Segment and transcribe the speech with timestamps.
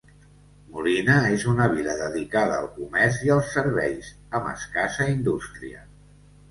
[0.77, 5.89] Molina és una vila dedicada al comerç i als serveis, amb escassa indústria.